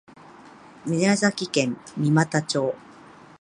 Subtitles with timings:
[0.87, 2.73] 宮崎県三股町